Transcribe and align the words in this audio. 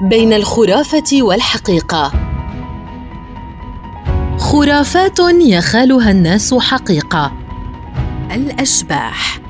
بين 0.00 0.32
الخرافة 0.32 1.22
والحقيقة. 1.22 2.12
خرافات 4.38 5.18
يخالها 5.40 6.10
الناس 6.10 6.54
حقيقة. 6.54 7.32
الأشباح. 8.34 9.40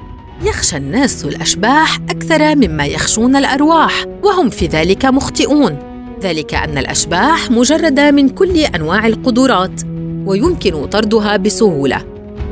يخشى 0.42 0.76
الناس 0.76 1.24
الأشباح 1.24 1.96
أكثر 1.96 2.56
مما 2.56 2.86
يخشون 2.86 3.36
الأرواح 3.36 4.04
وهم 4.22 4.50
في 4.50 4.66
ذلك 4.66 5.04
مخطئون. 5.04 5.78
ذلك 6.22 6.54
أن 6.54 6.78
الأشباح 6.78 7.50
مجردة 7.50 8.10
من 8.10 8.28
كل 8.28 8.58
أنواع 8.58 9.06
القدرات 9.06 9.82
ويمكن 10.26 10.86
طردها 10.86 11.36
بسهولة. 11.36 12.04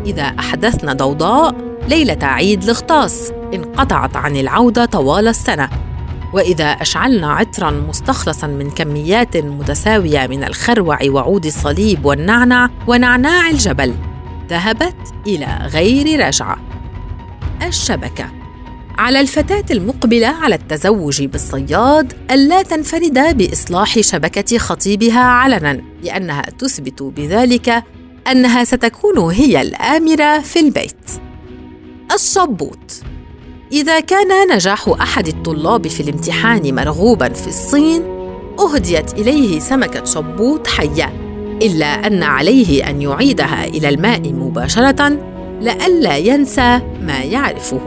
إذا 0.07 0.23
احدثنا 0.23 0.93
ضوضاء 0.93 1.55
ليلة 1.89 2.19
عيد 2.23 2.63
الغطاس 2.63 3.33
انقطعت 3.55 4.17
عن 4.17 4.37
العودة 4.37 4.85
طوال 4.85 5.29
السنة. 5.29 5.86
وإذا 6.37 6.65
أشعلنا 6.65 7.33
عطرا 7.33 7.71
مستخلصا 7.71 8.47
من 8.47 8.71
كميات 8.71 9.37
متساوية 9.37 10.27
من 10.27 10.45
الخروع 10.45 10.99
وعود 11.09 11.47
الصليب 11.47 12.05
والنعنع 12.05 12.71
ونعناع 12.87 13.51
الجبل 13.51 13.95
ذهبت 14.49 14.97
إلى 15.27 15.69
غير 15.73 16.27
رجعة. 16.27 16.59
الشبكة. 17.63 18.31
على 18.99 19.21
الفتاة 19.21 19.65
المقبلة 19.71 20.27
على 20.27 20.55
التزوج 20.55 21.25
بالصياد 21.25 22.13
ألا 22.31 22.63
تنفرد 22.63 23.37
بإصلاح 23.37 24.01
شبكة 24.01 24.59
خطيبها 24.59 25.21
علنا 25.21 25.83
لأنها 26.03 26.43
تثبت 26.43 27.03
بذلك 27.03 27.85
أنها 28.31 28.65
ستكون 28.65 29.19
هي 29.19 29.61
الآمرة 29.61 30.41
في 30.41 30.61
البيت. 30.61 31.11
الشبوط 32.15 33.06
إذا 33.73 34.01
كان 34.01 34.55
نجاح 34.55 34.89
أحد 34.89 35.29
الطلاب 35.29 35.89
في 35.89 36.01
الامتحان 36.01 36.75
مرغوبا 36.75 37.29
في 37.29 37.47
الصين 37.47 38.03
أهديت 38.61 39.13
إليه 39.13 39.61
سمكة 39.61 40.05
شبوط 40.05 40.67
حية. 40.67 41.13
إلا 41.63 42.07
أن 42.07 42.23
عليه 42.23 42.91
أن 42.91 43.03
يعيدها 43.03 43.65
إلى 43.65 43.89
الماء 43.89 44.33
مباشرة 44.33 45.19
لئلا 45.61 46.17
ينسى 46.17 46.81
ما 47.01 47.19
يعرفه. 47.19 47.81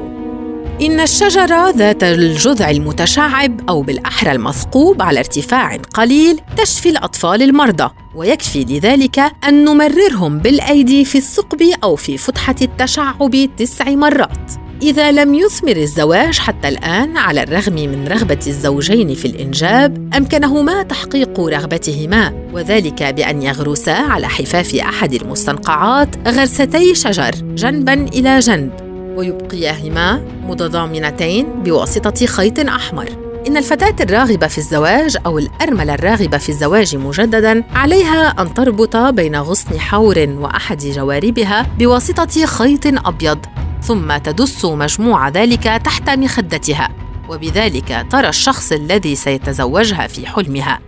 إن 0.82 1.00
الشجرة 1.00 1.70
ذات 1.70 2.04
الجذع 2.04 2.70
المتشعب 2.70 3.70
أو 3.70 3.82
بالأحرى 3.82 4.32
المثقوب 4.32 5.02
على 5.02 5.20
ارتفاع 5.20 5.76
قليل 5.76 6.40
تشفي 6.58 6.90
الأطفال 6.90 7.42
المرضى 7.42 7.94
ويكفي 8.16 8.64
لذلك 8.64 9.20
أن 9.48 9.66
نمررهم 9.66 10.40
بالأيدي 10.40 11.06
في 11.06 11.18
الثقب 11.18 11.62
أو 11.84 11.96
في 11.96 12.18
فتحة 12.18 12.56
التشعب 12.62 13.50
تسع 13.58 13.90
مرات. 13.90 14.69
إذا 14.82 15.12
لم 15.12 15.34
يثمر 15.34 15.78
الزواج 15.78 16.40
حتى 16.40 16.68
الآن 16.68 17.18
على 17.18 17.44
الرغم 17.44 17.74
من 17.74 18.08
رغبة 18.08 18.40
الزوجين 18.48 19.14
في 19.14 19.26
الإنجاب، 19.26 20.10
أمكنهما 20.18 20.84
تحقيق 20.84 21.40
رغبتهما 21.40 22.34
وذلك 22.54 23.04
بأن 23.04 23.42
يغرسا 23.42 23.92
على 23.92 24.28
حفاف 24.28 24.76
أحد 24.76 25.14
المستنقعات 25.14 26.28
غرستي 26.28 26.96
شجر 26.96 27.32
جنبا 27.36 27.94
إلى 27.94 28.40
جنب، 28.40 28.72
ويبقياهما 29.18 30.26
متضامنتين 30.48 31.64
بواسطة 31.64 32.26
خيط 32.26 32.60
أحمر. 32.60 33.10
إن 33.48 33.58
الفتاة 33.58 33.96
الراغبة 34.04 34.48
في 34.48 34.58
الزواج 34.58 35.18
أو 35.26 35.40
الأرملة 35.40 35.94
الراغبة 35.94 36.38
في 36.38 36.50
الزواج 36.50 36.96
مجددا 36.96 37.64
عليها 37.74 38.42
أن 38.42 38.54
تربط 38.54 38.98
بين 38.98 39.36
غصن 39.36 39.80
حور 39.80 40.30
وأحد 40.38 40.78
جواربها 40.78 41.66
بواسطة 41.80 42.46
خيط 42.46 42.88
أبيض 42.88 43.38
ثم 43.82 44.18
تدس 44.18 44.66
مجموع 44.66 45.30
ذلك 45.30 45.64
تحت 45.64 46.10
مخدتها 46.10 46.90
وبذلك 47.30 48.06
ترى 48.12 48.30
الشخص 48.30 48.72
الذي 48.72 49.16
سيتزوجها 49.16 50.08
في 50.08 50.28
حلمها. 50.28 50.80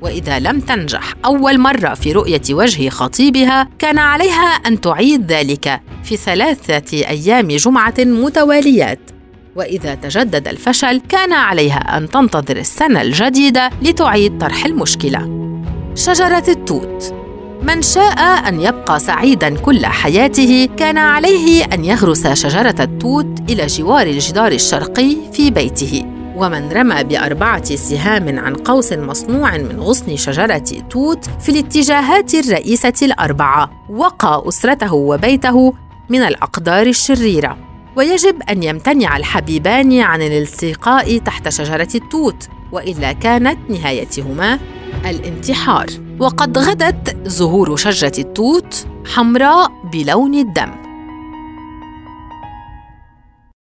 وإذا 0.00 0.38
لم 0.38 0.60
تنجح 0.60 1.12
أول 1.24 1.58
مرة 1.58 1.94
في 1.94 2.12
رؤية 2.12 2.42
وجه 2.50 2.88
خطيبها 2.88 3.68
كان 3.78 3.98
عليها 3.98 4.46
أن 4.46 4.80
تعيد 4.80 5.32
ذلك 5.32 5.80
في 6.04 6.16
ثلاثة 6.16 6.96
أيام 6.96 7.48
جمعة 7.48 7.94
متواليات. 7.98 9.00
وإذا 9.56 9.94
تجدد 9.94 10.48
الفشل 10.48 11.00
كان 11.08 11.32
عليها 11.32 11.96
أن 11.96 12.08
تنتظر 12.08 12.56
السنة 12.56 13.02
الجديدة 13.02 13.70
لتعيد 13.82 14.38
طرح 14.38 14.64
المشكلة. 14.64 15.52
شجرة 15.94 16.44
التوت. 16.48 17.15
من 17.66 17.82
شاء 17.82 18.18
أن 18.48 18.60
يبقى 18.60 18.98
سعيدا 18.98 19.56
كل 19.56 19.86
حياته 19.86 20.68
كان 20.76 20.98
عليه 20.98 21.64
أن 21.64 21.84
يغرس 21.84 22.26
شجرة 22.26 22.74
التوت 22.80 23.50
إلى 23.50 23.66
جوار 23.66 24.06
الجدار 24.06 24.52
الشرقي 24.52 25.16
في 25.32 25.50
بيته. 25.50 26.02
ومن 26.36 26.72
رمى 26.72 27.04
بأربعة 27.04 27.64
سهام 27.64 28.38
عن 28.38 28.54
قوس 28.54 28.92
مصنوع 28.92 29.56
من 29.56 29.80
غصن 29.80 30.16
شجرة 30.16 30.64
توت 30.90 31.24
في 31.40 31.48
الاتجاهات 31.48 32.34
الرئيسة 32.34 32.92
الأربعة 33.02 33.70
وقى 33.90 34.42
أسرته 34.48 34.94
وبيته 34.94 35.74
من 36.08 36.22
الأقدار 36.22 36.86
الشريرة. 36.86 37.58
ويجب 37.96 38.42
أن 38.50 38.62
يمتنع 38.62 39.16
الحبيبان 39.16 40.00
عن 40.00 40.22
الالتقاء 40.22 41.18
تحت 41.18 41.48
شجرة 41.48 41.88
التوت 41.94 42.48
وإلا 42.72 43.12
كانت 43.12 43.58
نهايتهما 43.70 44.58
الانتحار. 45.06 45.86
وقد 46.18 46.58
غدت 46.58 47.28
زهور 47.28 47.76
شجرة 47.76 48.12
التوت 48.18 48.86
حمراء 49.14 49.72
بلون 49.92 50.34
الدم. 50.34 50.85